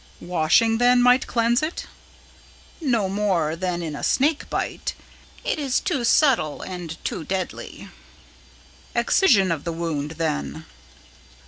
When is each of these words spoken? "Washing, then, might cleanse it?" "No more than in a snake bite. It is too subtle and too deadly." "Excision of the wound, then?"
"Washing, 0.23 0.79
then, 0.79 0.99
might 0.99 1.27
cleanse 1.27 1.61
it?" 1.61 1.85
"No 2.81 3.07
more 3.07 3.55
than 3.55 3.83
in 3.83 3.95
a 3.95 4.03
snake 4.03 4.49
bite. 4.49 4.95
It 5.43 5.59
is 5.59 5.79
too 5.79 6.03
subtle 6.03 6.63
and 6.63 6.97
too 7.05 7.23
deadly." 7.23 7.87
"Excision 8.95 9.51
of 9.51 9.63
the 9.63 9.71
wound, 9.71 10.13
then?" 10.13 10.65